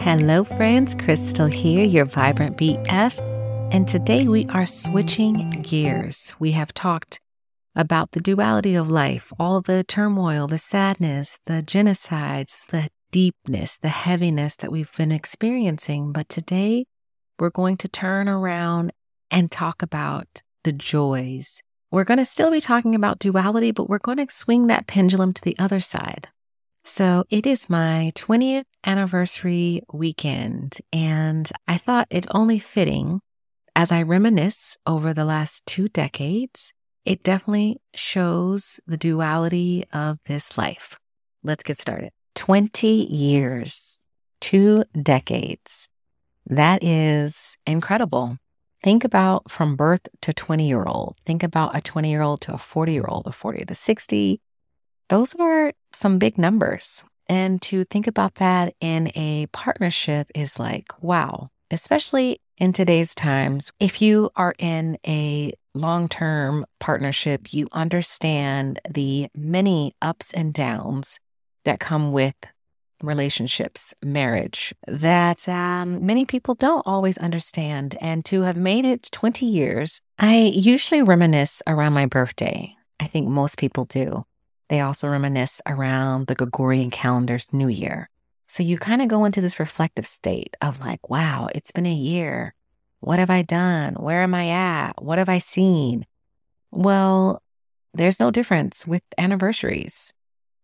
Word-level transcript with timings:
Hello, 0.00 0.44
friends. 0.44 0.94
Crystal 0.94 1.46
here, 1.46 1.84
your 1.84 2.06
vibrant 2.06 2.56
BF. 2.56 3.18
And 3.70 3.86
today 3.86 4.26
we 4.26 4.46
are 4.46 4.64
switching 4.64 5.50
gears. 5.60 6.34
We 6.38 6.52
have 6.52 6.72
talked 6.72 7.20
about 7.76 8.12
the 8.12 8.20
duality 8.20 8.74
of 8.74 8.88
life, 8.88 9.30
all 9.38 9.60
the 9.60 9.84
turmoil, 9.84 10.46
the 10.46 10.56
sadness, 10.56 11.38
the 11.44 11.62
genocides, 11.62 12.66
the 12.68 12.88
deepness, 13.10 13.76
the 13.76 13.90
heaviness 13.90 14.56
that 14.56 14.72
we've 14.72 14.90
been 14.96 15.12
experiencing. 15.12 16.12
But 16.12 16.30
today 16.30 16.86
we're 17.38 17.50
going 17.50 17.76
to 17.76 17.86
turn 17.86 18.26
around 18.26 18.94
and 19.30 19.52
talk 19.52 19.82
about 19.82 20.40
the 20.64 20.72
joys. 20.72 21.60
We're 21.90 22.04
going 22.04 22.16
to 22.16 22.24
still 22.24 22.50
be 22.50 22.62
talking 22.62 22.94
about 22.94 23.18
duality, 23.18 23.70
but 23.70 23.90
we're 23.90 23.98
going 23.98 24.16
to 24.16 24.26
swing 24.30 24.66
that 24.68 24.86
pendulum 24.86 25.34
to 25.34 25.42
the 25.42 25.58
other 25.58 25.78
side. 25.78 26.28
So 26.82 27.24
it 27.30 27.46
is 27.46 27.70
my 27.70 28.10
20th 28.14 28.64
anniversary 28.84 29.82
weekend, 29.92 30.78
and 30.92 31.50
I 31.68 31.78
thought 31.78 32.08
it 32.10 32.26
only 32.30 32.58
fitting 32.58 33.20
as 33.76 33.92
I 33.92 34.02
reminisce 34.02 34.76
over 34.86 35.12
the 35.12 35.24
last 35.24 35.64
two 35.66 35.88
decades. 35.88 36.72
It 37.04 37.22
definitely 37.22 37.80
shows 37.94 38.80
the 38.86 38.96
duality 38.96 39.84
of 39.92 40.18
this 40.26 40.58
life. 40.58 40.98
Let's 41.42 41.62
get 41.62 41.78
started. 41.78 42.10
20 42.34 42.86
years, 42.86 44.00
two 44.40 44.84
decades. 45.00 45.88
That 46.46 46.82
is 46.82 47.56
incredible. 47.66 48.38
Think 48.82 49.04
about 49.04 49.50
from 49.50 49.76
birth 49.76 50.08
to 50.22 50.32
20 50.32 50.66
year 50.66 50.84
old. 50.84 51.16
Think 51.26 51.42
about 51.42 51.76
a 51.76 51.80
20 51.80 52.10
year 52.10 52.22
old 52.22 52.40
to 52.42 52.54
a 52.54 52.58
40 52.58 52.92
year 52.92 53.04
old, 53.06 53.26
a 53.26 53.32
40 53.32 53.66
to 53.66 53.74
60. 53.74 54.40
Those 55.10 55.34
are 55.34 55.72
some 55.92 56.18
big 56.18 56.38
numbers. 56.38 57.02
And 57.28 57.60
to 57.62 57.82
think 57.82 58.06
about 58.06 58.36
that 58.36 58.74
in 58.80 59.10
a 59.16 59.46
partnership 59.52 60.30
is 60.36 60.60
like, 60.60 61.02
wow, 61.02 61.50
especially 61.70 62.40
in 62.58 62.72
today's 62.72 63.12
times. 63.16 63.72
If 63.80 64.00
you 64.00 64.30
are 64.36 64.54
in 64.60 64.98
a 65.04 65.52
long 65.74 66.08
term 66.08 66.64
partnership, 66.78 67.52
you 67.52 67.66
understand 67.72 68.78
the 68.88 69.26
many 69.34 69.94
ups 70.00 70.32
and 70.32 70.54
downs 70.54 71.18
that 71.64 71.80
come 71.80 72.12
with 72.12 72.36
relationships, 73.02 73.92
marriage, 74.04 74.72
that 74.86 75.48
um, 75.48 76.06
many 76.06 76.24
people 76.24 76.54
don't 76.54 76.86
always 76.86 77.18
understand. 77.18 77.96
And 78.00 78.24
to 78.26 78.42
have 78.42 78.56
made 78.56 78.84
it 78.84 79.08
20 79.10 79.44
years, 79.44 80.00
I 80.20 80.52
usually 80.54 81.02
reminisce 81.02 81.62
around 81.66 81.94
my 81.94 82.06
birthday. 82.06 82.76
I 83.00 83.06
think 83.08 83.26
most 83.26 83.58
people 83.58 83.86
do. 83.86 84.24
They 84.70 84.80
also 84.80 85.08
reminisce 85.08 85.60
around 85.66 86.28
the 86.28 86.36
Gregorian 86.36 86.92
calendar's 86.92 87.52
New 87.52 87.66
Year. 87.66 88.08
So 88.46 88.62
you 88.62 88.78
kind 88.78 89.02
of 89.02 89.08
go 89.08 89.24
into 89.24 89.40
this 89.40 89.58
reflective 89.58 90.06
state 90.06 90.56
of 90.62 90.80
like, 90.80 91.10
wow, 91.10 91.48
it's 91.52 91.72
been 91.72 91.86
a 91.86 91.92
year. 91.92 92.54
What 93.00 93.18
have 93.18 93.30
I 93.30 93.42
done? 93.42 93.94
Where 93.94 94.22
am 94.22 94.32
I 94.32 94.48
at? 94.48 95.02
What 95.02 95.18
have 95.18 95.28
I 95.28 95.38
seen? 95.38 96.06
Well, 96.70 97.42
there's 97.94 98.20
no 98.20 98.30
difference 98.30 98.86
with 98.86 99.02
anniversaries 99.18 100.12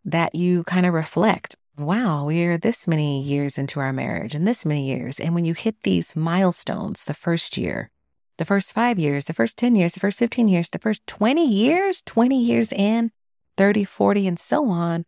that 0.05 0.37
you 0.37 0.63
kind 0.63 0.87
of 0.87 0.95
reflect 0.95 1.57
wow, 1.79 2.25
we're 2.25 2.57
this 2.57 2.89
many 2.89 3.23
years 3.23 3.59
into 3.59 3.81
our 3.81 3.93
marriage 3.93 4.35
and 4.35 4.49
this 4.49 4.65
many 4.65 4.87
years. 4.87 5.21
And 5.21 5.35
when 5.35 5.45
you 5.45 5.53
hit 5.53 5.83
these 5.83 6.17
milestones, 6.17 7.05
the 7.05 7.13
first 7.13 7.59
year, 7.59 7.91
the 8.39 8.47
first 8.47 8.73
five 8.73 8.99
years, 8.99 9.27
the 9.27 9.35
first 9.35 9.59
10 9.59 9.77
years, 9.77 9.93
the 9.93 10.01
first 10.01 10.19
15 10.19 10.49
years, 10.49 10.71
the 10.71 10.79
first 10.79 11.07
20 11.07 11.47
years, 11.47 12.01
20 12.07 12.43
years 12.43 12.73
in, 12.73 13.11
30, 13.57 13.85
40, 13.85 14.27
and 14.27 14.39
so 14.39 14.69
on, 14.69 15.05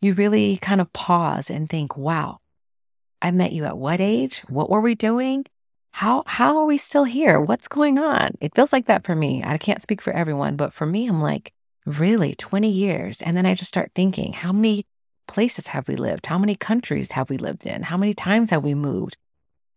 you 0.00 0.14
really 0.14 0.56
kind 0.58 0.80
of 0.80 0.92
pause 0.92 1.50
and 1.50 1.68
think, 1.68 1.96
wow, 1.96 2.38
I 3.20 3.30
met 3.30 3.52
you 3.52 3.64
at 3.64 3.78
what 3.78 4.00
age? 4.00 4.40
What 4.48 4.70
were 4.70 4.80
we 4.80 4.94
doing? 4.94 5.44
How, 5.92 6.22
how 6.26 6.58
are 6.58 6.66
we 6.66 6.78
still 6.78 7.04
here? 7.04 7.40
What's 7.40 7.66
going 7.66 7.98
on? 7.98 8.32
It 8.40 8.54
feels 8.54 8.72
like 8.72 8.86
that 8.86 9.04
for 9.04 9.16
me. 9.16 9.42
I 9.44 9.58
can't 9.58 9.82
speak 9.82 10.00
for 10.00 10.12
everyone, 10.12 10.56
but 10.56 10.72
for 10.72 10.86
me, 10.86 11.08
I'm 11.08 11.20
like, 11.20 11.52
really 11.86 12.34
20 12.34 12.68
years. 12.68 13.22
And 13.22 13.36
then 13.36 13.46
I 13.46 13.54
just 13.54 13.68
start 13.68 13.92
thinking, 13.94 14.32
how 14.32 14.52
many 14.52 14.86
places 15.26 15.68
have 15.68 15.88
we 15.88 15.96
lived? 15.96 16.26
How 16.26 16.38
many 16.38 16.54
countries 16.54 17.12
have 17.12 17.30
we 17.30 17.36
lived 17.36 17.66
in? 17.66 17.84
How 17.84 17.96
many 17.96 18.14
times 18.14 18.50
have 18.50 18.62
we 18.62 18.74
moved? 18.74 19.16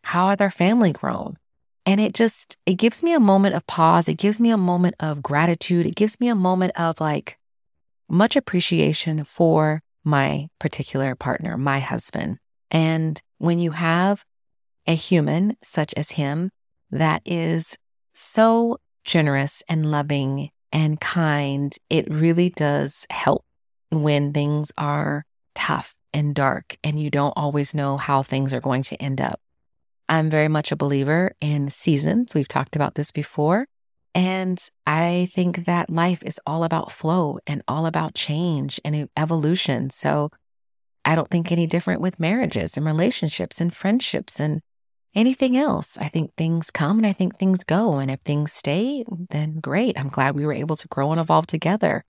How 0.03 0.29
has 0.29 0.41
our 0.41 0.51
family 0.51 0.91
grown? 0.91 1.37
And 1.85 1.99
it 1.99 2.13
just, 2.13 2.57
it 2.65 2.75
gives 2.75 3.01
me 3.01 3.13
a 3.13 3.19
moment 3.19 3.55
of 3.55 3.65
pause. 3.65 4.07
It 4.07 4.15
gives 4.15 4.39
me 4.39 4.51
a 4.51 4.57
moment 4.57 4.95
of 4.99 5.23
gratitude. 5.23 5.85
It 5.87 5.95
gives 5.95 6.19
me 6.19 6.27
a 6.27 6.35
moment 6.35 6.73
of 6.75 6.99
like 6.99 7.37
much 8.11 8.35
appreciation 8.35 9.23
for 9.23 9.81
my 10.03 10.47
particular 10.59 11.15
partner, 11.15 11.57
my 11.57 11.79
husband. 11.79 12.37
And 12.69 13.21
when 13.37 13.57
you 13.57 13.71
have 13.71 14.25
a 14.85 14.95
human 14.95 15.55
such 15.63 15.93
as 15.95 16.11
him 16.11 16.51
that 16.91 17.21
is 17.25 17.77
so 18.13 18.77
generous 19.05 19.63
and 19.69 19.89
loving 19.89 20.49
and 20.71 20.99
kind, 20.99 21.73
it 21.89 22.09
really 22.09 22.49
does 22.49 23.05
help 23.09 23.45
when 23.89 24.33
things 24.33 24.71
are 24.77 25.25
tough 25.55 25.95
and 26.13 26.35
dark 26.35 26.77
and 26.83 26.99
you 26.99 27.09
don't 27.09 27.33
always 27.37 27.73
know 27.73 27.97
how 27.97 28.23
things 28.23 28.53
are 28.53 28.61
going 28.61 28.83
to 28.83 29.01
end 29.01 29.21
up. 29.21 29.39
I'm 30.09 30.29
very 30.29 30.49
much 30.49 30.73
a 30.73 30.75
believer 30.75 31.33
in 31.39 31.69
seasons. 31.69 32.35
We've 32.35 32.47
talked 32.47 32.75
about 32.75 32.95
this 32.95 33.11
before. 33.11 33.67
And 34.13 34.61
I 34.85 35.29
think 35.33 35.65
that 35.65 35.89
life 35.89 36.21
is 36.23 36.39
all 36.45 36.63
about 36.63 36.91
flow 36.91 37.39
and 37.47 37.63
all 37.67 37.85
about 37.85 38.13
change 38.13 38.79
and 38.83 39.09
evolution. 39.15 39.89
So 39.89 40.31
I 41.05 41.15
don't 41.15 41.29
think 41.29 41.51
any 41.51 41.65
different 41.65 42.01
with 42.01 42.19
marriages 42.19 42.75
and 42.75 42.85
relationships 42.85 43.61
and 43.61 43.73
friendships 43.73 44.39
and 44.39 44.61
anything 45.15 45.57
else. 45.57 45.97
I 45.97 46.09
think 46.09 46.35
things 46.35 46.71
come 46.71 46.97
and 46.97 47.07
I 47.07 47.13
think 47.13 47.37
things 47.37 47.63
go. 47.63 47.95
And 47.95 48.11
if 48.11 48.19
things 48.21 48.51
stay, 48.51 49.05
then 49.29 49.59
great. 49.59 49.97
I'm 49.97 50.09
glad 50.09 50.35
we 50.35 50.45
were 50.45 50.53
able 50.53 50.75
to 50.75 50.87
grow 50.87 51.11
and 51.11 51.19
evolve 51.19 51.47
together. 51.47 52.03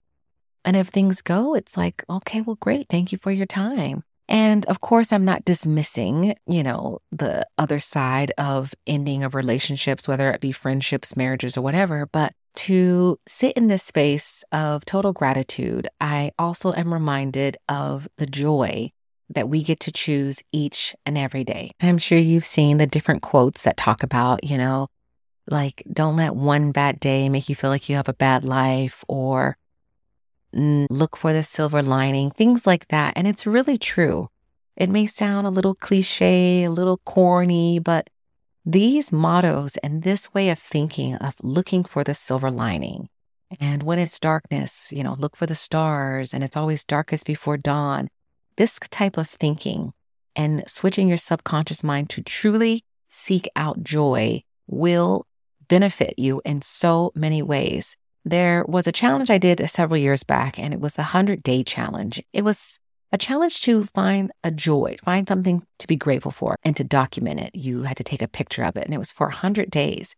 And 0.64 0.76
if 0.76 0.88
things 0.88 1.22
go, 1.22 1.54
it's 1.54 1.76
like, 1.76 2.04
okay, 2.08 2.40
well, 2.40 2.58
great. 2.60 2.88
Thank 2.88 3.12
you 3.12 3.18
for 3.18 3.32
your 3.32 3.46
time. 3.46 4.04
And 4.32 4.64
of 4.64 4.80
course, 4.80 5.12
I'm 5.12 5.26
not 5.26 5.44
dismissing, 5.44 6.34
you 6.46 6.62
know, 6.62 7.00
the 7.12 7.46
other 7.58 7.78
side 7.78 8.32
of 8.38 8.74
ending 8.86 9.22
of 9.22 9.34
relationships, 9.34 10.08
whether 10.08 10.30
it 10.30 10.40
be 10.40 10.52
friendships, 10.52 11.18
marriages, 11.18 11.58
or 11.58 11.60
whatever. 11.60 12.08
But 12.10 12.32
to 12.54 13.18
sit 13.28 13.54
in 13.58 13.66
this 13.66 13.82
space 13.82 14.42
of 14.50 14.86
total 14.86 15.12
gratitude, 15.12 15.86
I 16.00 16.32
also 16.38 16.72
am 16.72 16.94
reminded 16.94 17.58
of 17.68 18.08
the 18.16 18.26
joy 18.26 18.90
that 19.28 19.50
we 19.50 19.62
get 19.62 19.80
to 19.80 19.92
choose 19.92 20.42
each 20.50 20.96
and 21.04 21.18
every 21.18 21.44
day. 21.44 21.72
I'm 21.80 21.98
sure 21.98 22.18
you've 22.18 22.44
seen 22.44 22.78
the 22.78 22.86
different 22.86 23.20
quotes 23.20 23.62
that 23.62 23.76
talk 23.76 24.02
about, 24.02 24.44
you 24.44 24.56
know, 24.56 24.88
like, 25.46 25.82
don't 25.92 26.16
let 26.16 26.34
one 26.34 26.72
bad 26.72 27.00
day 27.00 27.28
make 27.28 27.50
you 27.50 27.54
feel 27.54 27.68
like 27.70 27.88
you 27.90 27.96
have 27.96 28.08
a 28.08 28.14
bad 28.14 28.44
life 28.44 29.04
or 29.08 29.58
look 30.52 31.16
for 31.16 31.32
the 31.32 31.42
silver 31.42 31.82
lining, 31.82 32.30
things 32.30 32.66
like 32.66 32.88
that. 32.88 33.14
And 33.16 33.26
it's 33.26 33.46
really 33.46 33.78
true. 33.78 34.28
It 34.76 34.88
may 34.88 35.06
sound 35.06 35.46
a 35.46 35.50
little 35.50 35.74
cliche, 35.74 36.64
a 36.64 36.70
little 36.70 36.98
corny, 36.98 37.78
but 37.78 38.08
these 38.64 39.12
mottos 39.12 39.76
and 39.78 40.02
this 40.02 40.32
way 40.32 40.48
of 40.48 40.58
thinking 40.58 41.16
of 41.16 41.34
looking 41.42 41.84
for 41.84 42.04
the 42.04 42.14
silver 42.14 42.50
lining. 42.50 43.08
And 43.60 43.82
when 43.82 43.98
it's 43.98 44.18
darkness, 44.18 44.92
you 44.94 45.02
know, 45.02 45.14
look 45.18 45.36
for 45.36 45.46
the 45.46 45.54
stars 45.54 46.32
and 46.32 46.42
it's 46.42 46.56
always 46.56 46.84
darkest 46.84 47.26
before 47.26 47.56
dawn. 47.56 48.08
This 48.56 48.78
type 48.90 49.18
of 49.18 49.28
thinking 49.28 49.92
and 50.34 50.64
switching 50.66 51.08
your 51.08 51.18
subconscious 51.18 51.84
mind 51.84 52.08
to 52.10 52.22
truly 52.22 52.84
seek 53.08 53.48
out 53.56 53.82
joy 53.82 54.42
will 54.66 55.26
benefit 55.68 56.14
you 56.18 56.40
in 56.44 56.62
so 56.62 57.12
many 57.14 57.42
ways. 57.42 57.96
There 58.24 58.64
was 58.68 58.86
a 58.86 58.92
challenge 58.92 59.30
I 59.30 59.38
did 59.38 59.68
several 59.68 59.98
years 59.98 60.22
back, 60.22 60.58
and 60.58 60.72
it 60.72 60.80
was 60.80 60.94
the 60.94 61.02
100 61.02 61.42
day 61.42 61.64
challenge. 61.64 62.22
It 62.32 62.42
was 62.42 62.78
a 63.10 63.18
challenge 63.18 63.60
to 63.62 63.84
find 63.84 64.30
a 64.44 64.50
joy, 64.50 64.96
find 65.04 65.28
something 65.28 65.66
to 65.78 65.86
be 65.86 65.96
grateful 65.96 66.30
for, 66.30 66.56
and 66.62 66.76
to 66.76 66.84
document 66.84 67.40
it. 67.40 67.54
You 67.54 67.82
had 67.82 67.96
to 67.96 68.04
take 68.04 68.22
a 68.22 68.28
picture 68.28 68.62
of 68.62 68.76
it, 68.76 68.84
and 68.84 68.94
it 68.94 68.98
was 68.98 69.12
for 69.12 69.26
100 69.26 69.70
days. 69.70 70.14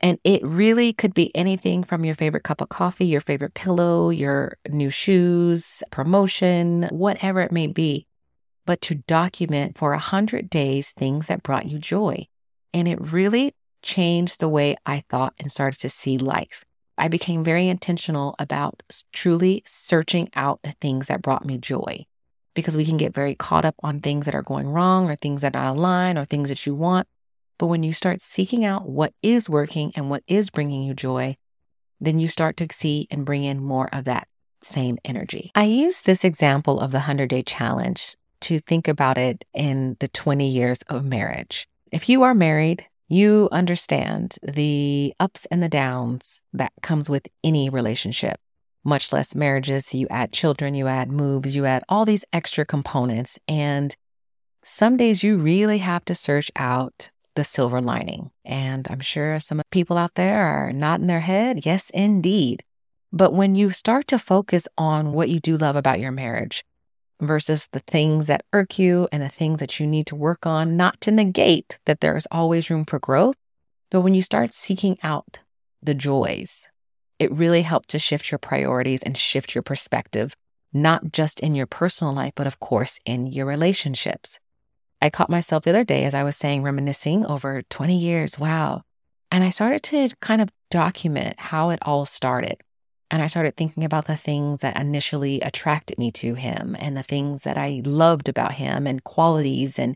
And 0.00 0.18
it 0.24 0.44
really 0.44 0.92
could 0.92 1.14
be 1.14 1.34
anything 1.34 1.84
from 1.84 2.04
your 2.04 2.16
favorite 2.16 2.42
cup 2.42 2.60
of 2.60 2.68
coffee, 2.68 3.06
your 3.06 3.20
favorite 3.20 3.54
pillow, 3.54 4.10
your 4.10 4.58
new 4.68 4.90
shoes, 4.90 5.82
promotion, 5.90 6.88
whatever 6.90 7.40
it 7.40 7.52
may 7.52 7.68
be. 7.68 8.06
But 8.66 8.80
to 8.82 8.96
document 8.96 9.78
for 9.78 9.92
100 9.92 10.50
days 10.50 10.90
things 10.90 11.26
that 11.26 11.42
brought 11.42 11.66
you 11.66 11.78
joy. 11.78 12.26
And 12.74 12.88
it 12.88 13.00
really 13.00 13.54
changed 13.82 14.40
the 14.40 14.48
way 14.48 14.76
I 14.84 15.04
thought 15.08 15.34
and 15.38 15.50
started 15.50 15.80
to 15.80 15.88
see 15.88 16.18
life. 16.18 16.64
I 16.98 17.08
became 17.08 17.42
very 17.42 17.68
intentional 17.68 18.34
about 18.38 18.82
truly 19.12 19.62
searching 19.66 20.28
out 20.34 20.60
the 20.62 20.72
things 20.80 21.06
that 21.06 21.22
brought 21.22 21.44
me 21.44 21.58
joy 21.58 22.06
because 22.54 22.76
we 22.76 22.84
can 22.84 22.96
get 22.96 23.14
very 23.14 23.34
caught 23.34 23.64
up 23.64 23.74
on 23.82 24.00
things 24.00 24.26
that 24.26 24.34
are 24.34 24.42
going 24.42 24.68
wrong 24.68 25.10
or 25.10 25.16
things 25.16 25.40
that 25.42 25.56
are 25.56 25.64
not 25.64 25.78
line 25.78 26.18
or 26.18 26.24
things 26.24 26.48
that 26.48 26.66
you 26.66 26.74
want. 26.74 27.08
But 27.58 27.68
when 27.68 27.82
you 27.82 27.92
start 27.92 28.20
seeking 28.20 28.64
out 28.64 28.88
what 28.88 29.14
is 29.22 29.48
working 29.48 29.92
and 29.94 30.10
what 30.10 30.22
is 30.26 30.50
bringing 30.50 30.82
you 30.82 30.94
joy, 30.94 31.36
then 32.00 32.18
you 32.18 32.28
start 32.28 32.56
to 32.58 32.66
see 32.72 33.06
and 33.10 33.24
bring 33.24 33.44
in 33.44 33.62
more 33.62 33.88
of 33.94 34.04
that 34.04 34.28
same 34.62 34.98
energy. 35.04 35.50
I 35.54 35.64
use 35.64 36.02
this 36.02 36.24
example 36.24 36.80
of 36.80 36.90
the 36.90 36.98
100 36.98 37.28
day 37.28 37.42
challenge 37.42 38.16
to 38.42 38.58
think 38.58 38.88
about 38.88 39.18
it 39.18 39.44
in 39.54 39.96
the 40.00 40.08
20 40.08 40.48
years 40.48 40.82
of 40.88 41.04
marriage. 41.04 41.68
If 41.92 42.08
you 42.08 42.22
are 42.22 42.34
married, 42.34 42.86
you 43.12 43.48
understand 43.52 44.36
the 44.42 45.14
ups 45.20 45.46
and 45.50 45.62
the 45.62 45.68
downs 45.68 46.42
that 46.52 46.72
comes 46.82 47.10
with 47.10 47.26
any 47.44 47.68
relationship, 47.68 48.40
much 48.84 49.12
less 49.12 49.34
marriages. 49.34 49.92
You 49.92 50.06
add 50.10 50.32
children, 50.32 50.74
you 50.74 50.86
add 50.86 51.10
moves, 51.10 51.54
you 51.54 51.66
add 51.66 51.84
all 51.88 52.04
these 52.04 52.24
extra 52.32 52.64
components. 52.64 53.38
And 53.46 53.94
some 54.62 54.96
days 54.96 55.22
you 55.22 55.38
really 55.38 55.78
have 55.78 56.04
to 56.06 56.14
search 56.14 56.50
out 56.56 57.10
the 57.34 57.44
silver 57.44 57.80
lining. 57.80 58.30
And 58.44 58.86
I'm 58.90 59.00
sure 59.00 59.40
some 59.40 59.62
people 59.70 59.98
out 59.98 60.14
there 60.14 60.44
are 60.44 60.72
nodding 60.72 61.06
their 61.06 61.20
head. 61.20 61.64
Yes, 61.66 61.90
indeed. 61.90 62.62
But 63.12 63.34
when 63.34 63.54
you 63.54 63.72
start 63.72 64.06
to 64.08 64.18
focus 64.18 64.66
on 64.78 65.12
what 65.12 65.28
you 65.28 65.38
do 65.38 65.56
love 65.56 65.76
about 65.76 66.00
your 66.00 66.12
marriage 66.12 66.64
versus 67.26 67.68
the 67.72 67.80
things 67.80 68.26
that 68.26 68.44
irk 68.52 68.78
you 68.78 69.08
and 69.12 69.22
the 69.22 69.28
things 69.28 69.60
that 69.60 69.78
you 69.80 69.86
need 69.86 70.06
to 70.08 70.16
work 70.16 70.46
on, 70.46 70.76
not 70.76 71.00
to 71.00 71.10
negate 71.10 71.78
that 71.86 72.00
there 72.00 72.16
is 72.16 72.26
always 72.30 72.68
room 72.68 72.84
for 72.84 72.98
growth, 72.98 73.36
but 73.90 74.00
when 74.00 74.14
you 74.14 74.22
start 74.22 74.52
seeking 74.52 74.98
out 75.02 75.38
the 75.82 75.94
joys, 75.94 76.68
it 77.18 77.32
really 77.32 77.62
helps 77.62 77.88
to 77.88 77.98
shift 77.98 78.30
your 78.30 78.38
priorities 78.38 79.02
and 79.02 79.16
shift 79.16 79.54
your 79.54 79.62
perspective, 79.62 80.34
not 80.72 81.12
just 81.12 81.40
in 81.40 81.54
your 81.54 81.66
personal 81.66 82.12
life, 82.12 82.32
but 82.34 82.46
of 82.46 82.58
course 82.58 82.98
in 83.04 83.26
your 83.26 83.46
relationships. 83.46 84.40
I 85.00 85.10
caught 85.10 85.30
myself 85.30 85.64
the 85.64 85.70
other 85.70 85.84
day, 85.84 86.04
as 86.04 86.14
I 86.14 86.22
was 86.22 86.36
saying, 86.36 86.62
reminiscing 86.62 87.26
over 87.26 87.62
20 87.62 87.98
years. 87.98 88.38
Wow. 88.38 88.82
And 89.30 89.42
I 89.42 89.50
started 89.50 89.82
to 89.84 90.10
kind 90.20 90.40
of 90.40 90.50
document 90.70 91.34
how 91.38 91.70
it 91.70 91.78
all 91.82 92.06
started. 92.06 92.56
And 93.12 93.22
I 93.22 93.28
started 93.28 93.56
thinking 93.56 93.84
about 93.84 94.06
the 94.06 94.16
things 94.16 94.60
that 94.60 94.80
initially 94.80 95.40
attracted 95.42 95.98
me 95.98 96.10
to 96.12 96.34
him 96.34 96.74
and 96.78 96.96
the 96.96 97.02
things 97.02 97.42
that 97.42 97.58
I 97.58 97.82
loved 97.84 98.28
about 98.28 98.54
him 98.54 98.86
and 98.86 99.04
qualities 99.04 99.78
and 99.78 99.94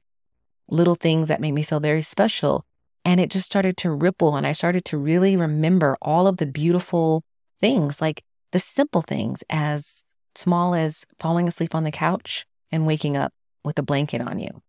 little 0.68 0.94
things 0.94 1.28
that 1.28 1.40
made 1.40 1.52
me 1.52 1.62
feel 1.62 1.80
very 1.80 2.02
special. 2.02 2.64
And 3.04 3.18
it 3.18 3.30
just 3.30 3.46
started 3.46 3.76
to 3.78 3.90
ripple. 3.90 4.36
And 4.36 4.46
I 4.46 4.52
started 4.52 4.84
to 4.86 4.98
really 4.98 5.36
remember 5.36 5.96
all 6.02 6.28
of 6.28 6.36
the 6.36 6.46
beautiful 6.46 7.24
things, 7.60 8.00
like 8.00 8.22
the 8.52 8.60
simple 8.60 9.02
things, 9.02 9.42
as 9.50 10.04
small 10.34 10.74
as 10.74 11.06
falling 11.18 11.48
asleep 11.48 11.74
on 11.74 11.84
the 11.84 11.90
couch 11.90 12.44
and 12.70 12.86
waking 12.86 13.16
up 13.16 13.32
with 13.64 13.78
a 13.78 13.82
blanket 13.82 14.20
on 14.20 14.38
you 14.38 14.62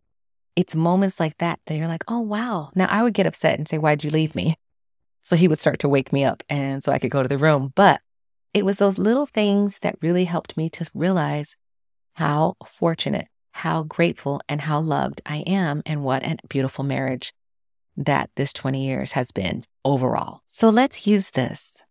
it's 0.58 0.74
moments 0.74 1.20
like 1.20 1.38
that 1.38 1.60
that 1.68 1.76
you're 1.76 1.88
like, 1.88 2.04
oh, 2.08 2.20
wow. 2.20 2.72
Now 2.74 2.88
I 2.90 3.04
would 3.04 3.14
get 3.14 3.28
upset 3.28 3.60
and 3.60 3.70
say, 3.70 3.78
why'd 3.78 4.04
you 4.04 4.10
leave 4.10 4.34
me? 4.34 4.56
So 5.22 5.36
he 5.36 5.48
would 5.48 5.60
start 5.60 5.78
to 5.82 5.88
wake 5.88 6.12
me 6.12 6.26
up 6.26 6.42
and 6.50 6.84
so 6.84 6.92
I 6.92 6.98
could 6.98 7.12
go 7.12 7.22
to 7.22 7.30
the 7.30 7.38
room. 7.38 7.74
But 7.76 8.02
it 8.58 8.66
was 8.66 8.78
those 8.78 8.98
little 8.98 9.28
things 9.28 9.80
that 9.80 10.02
really 10.02 10.26
helped 10.26 10.58
me 10.58 10.70
to 10.72 10.90
realize 10.94 11.56
how 12.16 12.56
fortunate, 12.66 13.28
how 13.52 13.84
grateful, 13.84 14.42
and 14.50 14.62
how 14.62 14.80
loved 14.80 15.22
I 15.26 15.38
am, 15.46 15.84
and 15.86 16.04
what 16.04 16.26
a 16.26 16.38
beautiful 16.50 16.84
marriage 16.84 17.34
that 17.96 18.30
this 18.36 18.52
20 18.54 18.86
years 18.86 19.12
has 19.12 19.32
been 19.32 19.64
overall. 19.86 20.42
So 20.50 20.70
let's 20.70 21.06
use 21.06 21.32
this. 21.32 21.84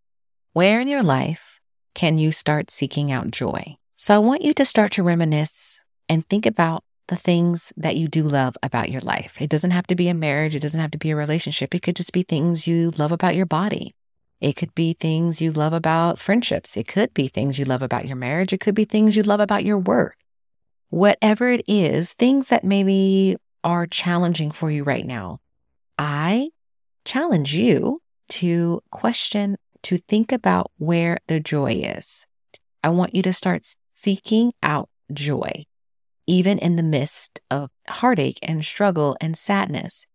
Where 0.53 0.81
in 0.81 0.89
your 0.89 1.03
life 1.03 1.61
can 1.95 2.19
you 2.19 2.33
start 2.33 2.71
seeking 2.71 3.13
out 3.13 3.31
joy? 3.31 3.77
So 3.95 4.15
I 4.15 4.19
want 4.19 4.43
you 4.43 4.53
to 4.55 4.65
start 4.65 4.93
to 4.93 5.03
reminisce 5.03 5.81
and 6.09 6.29
think 6.29 6.47
about 6.47 6.83
the 7.09 7.17
things 7.17 7.73
that 7.77 7.97
you 7.97 8.09
do 8.09 8.25
love 8.25 8.57
about 8.63 8.91
your 8.91 9.01
life. 9.01 9.37
It 9.41 9.51
doesn't 9.51 9.71
have 9.71 9.87
to 9.87 9.95
be 9.95 10.09
a 10.09 10.15
marriage. 10.15 10.57
It 10.57 10.63
doesn't 10.63 10.81
have 10.81 10.91
to 10.91 10.99
be 10.99 11.11
a 11.11 11.17
relationship. 11.17 11.75
It 11.75 11.83
could 11.83 11.97
just 11.97 12.13
be 12.13 12.25
things 12.25 12.67
you 12.67 12.93
love 12.99 13.13
about 13.13 13.37
your 13.37 13.47
body. 13.47 13.95
It 14.41 14.55
could 14.55 14.75
be 14.75 14.93
things 14.93 15.41
you 15.41 15.53
love 15.53 15.73
about 15.73 16.19
friendships. 16.19 16.77
It 16.77 16.89
could 16.89 17.13
be 17.15 17.29
things 17.29 17.59
you 17.59 17.65
love 17.65 17.83
about 17.83 18.07
your 18.07 18.17
marriage. 18.17 18.53
It 18.53 18.61
could 18.61 18.75
be 18.75 18.85
things 18.85 19.17
you 19.17 19.23
love 19.23 19.41
about 19.41 19.65
your 19.65 19.79
work. 19.79 20.17
Whatever 20.91 21.51
it 21.51 21.63
is, 21.67 22.13
things 22.13 22.47
that 22.47 22.65
maybe 22.65 23.37
are 23.65 23.87
challenging 23.87 24.51
for 24.51 24.71
you 24.71 24.85
right 24.85 25.07
now. 25.07 25.41
I 25.99 26.51
challenge 27.05 27.55
you 27.55 28.03
to 28.29 28.81
question, 28.91 29.57
to 29.83 29.99
think 29.99 30.33
about 30.33 30.71
where 30.79 31.19
the 31.27 31.41
joy 31.41 31.73
is. 31.73 32.27
I 32.85 32.91
want 32.91 33.15
you 33.15 33.23
to 33.23 33.33
start 33.33 33.67
seeking 33.95 34.53
out 34.63 34.89
joy 35.13 35.65
even 36.27 36.59
in 36.59 36.77
the 36.77 36.83
midst 36.83 37.41
of 37.51 37.71
heartache 37.89 38.39
and 38.43 38.65
struggle 38.65 39.17
and 39.21 39.37
sadness. 39.37 40.07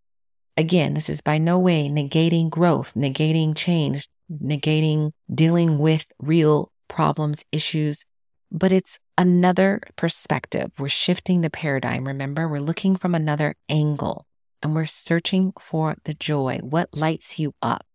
Again, 0.58 0.94
this 0.94 1.10
is 1.10 1.22
by 1.22 1.38
no 1.38 1.58
way 1.58 1.90
negating 1.90 2.50
growth, 2.50 2.94
negating 2.96 3.56
change, 3.56 4.08
negating 4.32 5.12
dealing 5.34 5.78
with 5.78 6.06
real 6.20 6.72
problems, 6.88 7.44
issues, 7.52 8.06
but 8.52 8.72
it's 8.72 9.00
another 9.18 9.82
perspective. 9.96 10.72
We're 10.78 10.90
shifting 10.90 11.42
the 11.42 11.50
paradigm. 11.50 12.06
Remember, 12.06 12.48
we're 12.48 12.60
looking 12.60 12.98
from 12.98 13.16
another 13.16 13.56
angle 13.70 14.26
and 14.62 14.76
we're 14.76 14.86
searching 14.86 15.54
for 15.58 15.96
the 16.04 16.14
joy. 16.14 16.60
What 16.62 16.90
lights 16.94 17.40
you 17.40 17.54
up? 17.62 17.86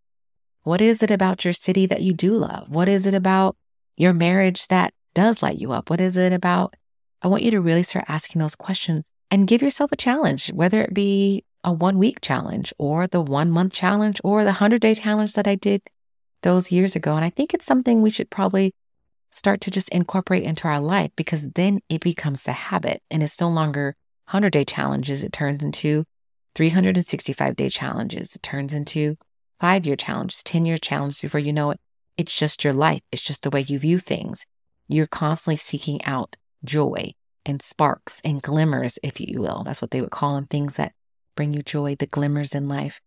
What 0.63 0.81
is 0.81 1.03
it 1.03 1.11
about 1.11 1.45
your 1.45 1.53
city 1.53 1.87
that 1.87 2.03
you 2.03 2.13
do 2.13 2.35
love? 2.35 2.71
What 2.71 2.89
is 2.89 3.07
it 3.07 3.15
about 3.15 3.57
your 3.97 4.13
marriage 4.13 4.67
that 4.69 4.95
does 5.15 5.43
light 5.43 5.59
you 5.59 5.73
up? 5.73 5.91
What 5.91 6.01
is 6.01 6.17
it 6.17 6.33
about 6.33 6.75
I 7.23 7.29
want 7.29 7.43
you 7.43 7.51
to 7.53 7.61
really 7.61 7.83
start 7.83 8.05
asking 8.09 8.41
those 8.41 8.55
questions 8.55 9.11
and 9.31 9.49
give 9.49 9.63
yourself 9.63 9.91
a 9.91 9.97
challenge, 9.97 10.53
whether 10.53 10.83
it 10.83 10.95
be 10.95 11.45
a 11.67 11.73
one 11.73 11.99
week 11.99 12.21
challenge 12.23 12.73
or 12.79 13.09
the 13.09 13.21
one 13.21 13.51
month 13.51 13.73
challenge 13.73 14.21
or 14.23 14.45
the 14.45 14.51
100 14.63 14.81
day 14.81 14.95
challenge 14.95 15.35
that 15.35 15.49
I 15.49 15.57
did 15.57 15.83
those 16.43 16.71
years 16.71 16.95
ago. 16.95 17.17
And 17.17 17.25
I 17.25 17.31
think 17.31 17.53
it's 17.53 17.67
something 17.67 18.01
we 18.01 18.11
should 18.11 18.31
probably 18.31 18.73
start 19.31 19.61
to 19.63 19.71
just 19.71 19.89
incorporate 19.89 20.45
into 20.45 20.69
our 20.69 20.81
life 20.81 21.11
because 21.17 21.51
then 21.51 21.81
it 21.89 22.01
becomes 22.01 22.45
the 22.45 22.53
habit 22.53 23.03
and 23.11 23.23
it's 23.23 23.41
no 23.41 23.49
longer 23.49 23.97
100 24.31 24.51
day 24.51 24.65
challenges. 24.65 25.25
It 25.25 25.33
turns 25.33 25.65
into 25.65 26.05
365 26.55 27.57
day 27.57 27.69
challenges. 27.69 28.37
It 28.37 28.43
turns 28.45 28.73
into 28.73 29.17
five 29.59 29.85
year 29.85 29.97
challenges, 29.97 30.45
10 30.45 30.67
year 30.67 30.79
challenges 30.79 31.21
before 31.21 31.41
you 31.41 31.53
know 31.53 31.73
it. 31.73 31.81
It's 32.17 32.35
just 32.35 32.63
your 32.63 32.73
life. 32.73 33.03
It's 33.11 33.25
just 33.25 33.43
the 33.43 33.51
way 33.51 33.63
you 33.63 33.81
view 33.81 33.99
things. 33.99 34.47
You're 34.89 35.09
constantly 35.09 35.57
seeking 35.57 36.03
out 36.05 36.37
joy 36.65 37.13
and 37.45 37.61
sparks 37.61 38.21
and 38.25 38.41
glimmers, 38.41 38.99
if 39.03 39.21
you 39.21 39.41
will. 39.41 39.65
That's 39.65 39.83
what 39.83 39.91
they 39.91 40.01
would 40.01 40.11
call 40.11 40.37
them 40.37 40.47
things 40.47 40.77
that 40.77 40.93
bring 41.37 41.53
you 41.53 41.63
joy, 41.63 41.95
the 41.95 42.07
glimmers 42.07 42.55
in 42.55 42.69
life. 42.69 43.01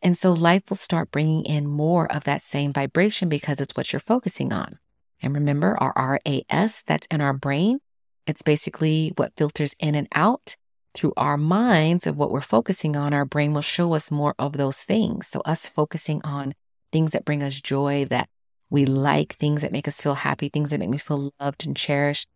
And 0.00 0.16
so 0.16 0.32
life 0.32 0.64
will 0.68 0.76
start 0.76 1.10
bringing 1.10 1.44
in 1.44 1.66
more 1.66 2.10
of 2.10 2.24
that 2.24 2.42
same 2.42 2.72
vibration 2.72 3.28
because 3.28 3.60
it's 3.60 3.76
what 3.76 3.92
you're 3.92 4.00
focusing 4.00 4.52
on. 4.52 4.78
And 5.20 5.34
remember 5.34 5.76
our 5.78 6.18
RAS 6.24 6.82
that's 6.86 7.06
in 7.08 7.20
our 7.20 7.32
brain. 7.32 7.78
It's 8.26 8.42
basically 8.42 9.12
what 9.16 9.36
filters 9.36 9.74
in 9.78 9.94
and 9.94 10.08
out 10.14 10.56
through 10.94 11.12
our 11.16 11.36
minds 11.36 12.06
of 12.06 12.16
what 12.16 12.30
we're 12.30 12.40
focusing 12.40 12.96
on. 12.96 13.14
Our 13.14 13.24
brain 13.24 13.54
will 13.54 13.62
show 13.62 13.94
us 13.94 14.10
more 14.10 14.34
of 14.38 14.54
those 14.54 14.78
things. 14.78 15.28
So 15.28 15.40
us 15.44 15.68
focusing 15.68 16.20
on 16.24 16.54
things 16.90 17.12
that 17.12 17.24
bring 17.24 17.42
us 17.42 17.60
joy, 17.60 18.04
that 18.06 18.28
we 18.70 18.84
like, 18.84 19.36
things 19.36 19.62
that 19.62 19.72
make 19.72 19.86
us 19.86 20.00
feel 20.00 20.14
happy, 20.14 20.48
things 20.48 20.70
that 20.70 20.80
make 20.80 20.90
me 20.90 20.98
feel 20.98 21.32
loved 21.38 21.66
and 21.66 21.76
cherished, 21.76 22.28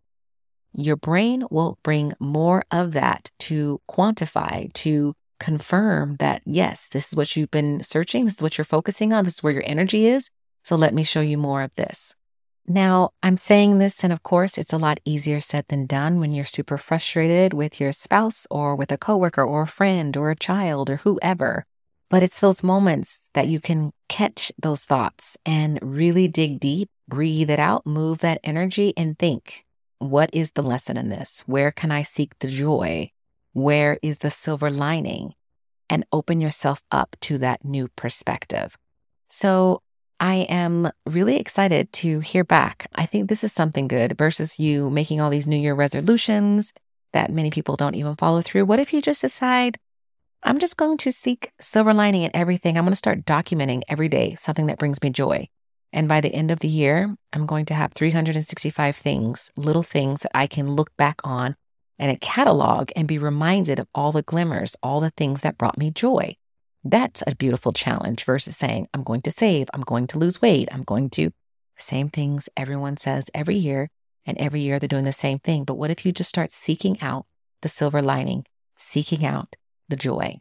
your 0.73 0.97
brain 0.97 1.45
will 1.51 1.79
bring 1.83 2.13
more 2.21 2.65
of 2.71 2.93
that 2.93 3.31
to 3.39 3.81
quantify, 3.91 4.73
to 4.75 5.15
confirm 5.39 6.17
that, 6.17 6.43
yes, 6.45 6.89
this 6.89 7.09
is 7.09 7.17
what 7.17 7.37
you've 7.37 7.51
been 7.51 7.83
searching. 7.83 8.25
This 8.25 8.37
is 8.37 8.43
what 8.43 8.59
you're 8.59 8.65
focusing 8.65 9.13
on. 9.13 9.25
This 9.25 9.35
is 9.35 9.43
where 9.43 9.53
your 9.53 9.65
energy 9.67 10.07
is. 10.07 10.31
So 10.63 10.77
let 10.77 10.95
me 10.95 11.05
show 11.05 11.21
you 11.21 11.39
more 11.39 11.63
of 11.63 11.75
this. 11.77 12.15
Now, 12.69 13.11
I'm 13.23 13.37
saying 13.37 13.79
this, 13.79 14.03
and 14.03 14.13
of 14.13 14.25
course, 14.25 14.59
it's 14.59 14.73
a 14.73 14.79
lot 14.79 14.99
easier 15.05 15.39
said 15.39 15.67
than 15.69 15.87
done 15.87 16.19
when 16.19 16.33
you're 16.33 16.45
super 16.45 16.79
frustrated 16.79 17.55
with 17.55 17.81
your 17.81 17.93
spouse 17.93 18.47
or 18.51 18.75
with 18.75 18.91
a 18.91 18.99
coworker 18.99 19.45
or 19.45 19.63
a 19.63 19.69
friend 19.69 20.17
or 20.17 20.31
a 20.31 20.37
child 20.37 20.91
or 20.91 20.97
whoever. 20.97 21.65
But 22.09 22.25
it's 22.25 22.41
those 22.41 22.65
moments 22.65 23.29
that 23.35 23.47
you 23.47 23.61
can 23.61 23.93
catch 24.09 24.51
those 24.61 24.85
thoughts 24.85 25.37
and 25.47 25.79
really 25.81 26.27
dig 26.27 26.59
deep, 26.59 26.89
breathe 27.09 27.51
it 27.51 27.61
out, 27.61 27.87
move 27.87 28.19
that 28.19 28.41
energy, 28.43 28.93
and 28.97 29.17
think 29.17 29.65
what 29.99 30.31
is 30.33 30.53
the 30.53 30.63
lesson 30.63 30.97
in 30.97 31.09
this? 31.09 31.43
Where 31.47 31.71
can 31.71 31.91
I 31.91 32.03
seek 32.03 32.39
the 32.39 32.49
joy? 32.49 33.11
Where 33.57 33.99
is 34.03 34.19
the 34.19 34.29
silver 34.29 34.69
lining? 34.71 35.33
And 35.89 36.05
open 36.13 36.43
yourself 36.43 36.83
up 36.93 37.17
to 37.23 37.39
that 37.39 37.65
new 37.65 37.89
perspective. 37.97 38.77
So 39.29 39.81
I 40.21 40.45
am 40.51 40.91
really 41.07 41.37
excited 41.37 41.91
to 41.95 42.21
hear 42.21 42.45
back. 42.45 42.87
I 42.97 43.07
think 43.07 43.31
this 43.31 43.43
is 43.43 43.55
something 43.55 43.89
good 43.89 44.19
versus 44.19 44.59
you 44.59 44.91
making 44.91 45.23
all 45.23 45.31
these 45.31 45.47
New 45.47 45.57
Year 45.57 45.73
resolutions 45.73 46.75
that 47.15 47.33
many 47.33 47.49
people 47.49 47.77
don't 47.77 47.95
even 47.95 48.15
follow 48.17 48.43
through. 48.43 48.67
What 48.67 48.79
if 48.79 48.93
you 48.93 49.01
just 49.01 49.23
decide, 49.23 49.79
I'm 50.43 50.59
just 50.59 50.77
going 50.77 50.99
to 50.99 51.11
seek 51.11 51.51
silver 51.59 51.95
lining 51.95 52.25
in 52.25 52.37
everything? 52.37 52.77
I'm 52.77 52.85
going 52.85 52.93
to 52.93 52.97
start 52.97 53.25
documenting 53.25 53.81
every 53.89 54.11
day 54.11 54.35
something 54.35 54.67
that 54.67 54.79
brings 54.79 55.03
me 55.03 55.09
joy. 55.09 55.49
And 55.95 56.09
by 56.09 56.21
the 56.21 56.35
end 56.35 56.51
of 56.51 56.59
the 56.59 56.69
year, 56.69 57.17
I'm 57.33 57.47
going 57.47 57.65
to 57.65 57.75
have 57.75 57.95
365 57.95 58.97
things, 58.97 59.51
little 59.57 59.83
things 59.83 60.21
that 60.21 60.33
I 60.35 60.47
can 60.47 60.73
look 60.73 60.95
back 60.99 61.23
on 61.25 61.57
and 61.99 62.11
a 62.11 62.19
catalog 62.19 62.91
and 62.95 63.09
be 63.09 63.19
reminded 63.19 63.79
of 63.79 63.89
all 63.95 64.13
the 64.13 64.23
glimmers, 64.23 64.77
all 64.83 65.01
the 65.01 65.11
things 65.11 65.41
that 65.41 65.59
brought 65.59 65.79
me 65.79 65.91
joy. 65.91 66.37
That's 66.85 67.23
a 67.27 67.35
beautiful 67.35 67.73
challenge 67.73 68.25
versus 68.25 68.57
saying, 68.57 68.89
I'm 68.95 69.03
going 69.03 69.23
to 69.23 69.31
save, 69.31 69.69
I'm 69.75 69.83
going 69.83 70.07
to 70.09 70.19
lose 70.19 70.41
weight, 70.43 70.69
I'm 70.71 70.83
going 70.83 71.11
to, 71.11 71.33
same 71.77 72.09
things 72.09 72.49
everyone 72.57 72.97
says 72.97 73.31
every 73.35 73.57
year. 73.57 73.91
And 74.29 74.37
every 74.39 74.61
year 74.61 74.81
they're 74.81 74.89
doing 74.89 75.05
the 75.05 75.13
same 75.13 75.39
thing. 75.39 75.63
But 75.63 75.77
what 75.77 75.91
if 75.93 76.05
you 76.05 76.11
just 76.11 76.29
start 76.29 76.51
seeking 76.51 77.01
out 77.01 77.27
the 77.63 77.69
silver 77.69 78.03
lining, 78.03 78.45
seeking 78.77 79.25
out 79.25 79.57
the 79.89 79.97
joy. 79.97 80.41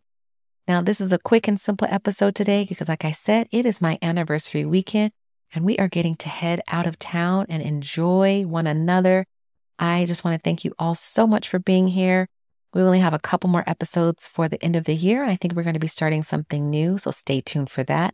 Now, 0.67 0.81
this 0.81 0.99
is 0.99 1.13
a 1.13 1.19
quick 1.19 1.47
and 1.47 1.59
simple 1.59 1.87
episode 1.89 2.35
today 2.35 2.65
because, 2.67 2.89
like 2.89 3.05
I 3.05 3.11
said, 3.11 3.47
it 3.51 3.65
is 3.65 3.81
my 3.81 3.97
anniversary 4.01 4.65
weekend 4.65 5.11
and 5.53 5.63
we 5.63 5.77
are 5.77 5.87
getting 5.87 6.15
to 6.15 6.29
head 6.29 6.61
out 6.67 6.87
of 6.87 6.97
town 6.99 7.45
and 7.49 7.61
enjoy 7.61 8.43
one 8.43 8.67
another. 8.67 9.25
I 9.79 10.05
just 10.05 10.23
want 10.23 10.35
to 10.35 10.41
thank 10.43 10.63
you 10.63 10.73
all 10.79 10.95
so 10.95 11.27
much 11.27 11.49
for 11.49 11.59
being 11.59 11.87
here. 11.87 12.27
We 12.73 12.81
only 12.81 12.99
have 12.99 13.13
a 13.13 13.19
couple 13.19 13.49
more 13.49 13.63
episodes 13.67 14.27
for 14.27 14.49
the 14.49 14.61
end 14.63 14.75
of 14.75 14.83
the 14.83 14.95
year. 14.95 15.23
And 15.23 15.31
I 15.31 15.37
think 15.37 15.53
we're 15.55 15.63
going 15.63 15.75
to 15.75 15.79
be 15.79 15.87
starting 15.87 16.23
something 16.23 16.69
new, 16.69 16.97
so 16.97 17.11
stay 17.11 17.41
tuned 17.41 17.69
for 17.69 17.83
that. 17.83 18.13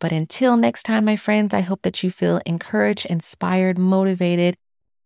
But 0.00 0.10
until 0.10 0.56
next 0.56 0.82
time, 0.82 1.04
my 1.04 1.14
friends, 1.14 1.54
I 1.54 1.60
hope 1.60 1.82
that 1.82 2.02
you 2.02 2.10
feel 2.10 2.40
encouraged, 2.44 3.06
inspired, 3.06 3.78
motivated, 3.78 4.56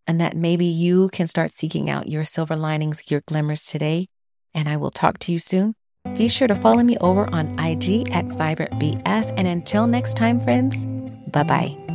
and 0.06 0.20
that 0.20 0.36
maybe 0.36 0.64
you 0.64 1.10
can 1.10 1.26
start 1.26 1.50
seeking 1.50 1.90
out 1.90 2.08
your 2.08 2.24
silver 2.24 2.56
linings, 2.56 3.10
your 3.10 3.20
glimmers 3.20 3.64
today. 3.64 4.08
And 4.54 4.68
I 4.68 4.78
will 4.78 4.90
talk 4.90 5.18
to 5.20 5.32
you 5.32 5.38
soon. 5.38 5.74
Be 6.16 6.28
sure 6.28 6.48
to 6.48 6.54
follow 6.54 6.82
me 6.82 6.96
over 6.98 7.28
on 7.34 7.58
IG 7.58 8.10
at 8.12 8.26
VibrantBF. 8.28 9.34
And 9.36 9.46
until 9.46 9.86
next 9.86 10.16
time, 10.16 10.40
friends, 10.40 10.86
bye 11.30 11.42
bye. 11.42 11.85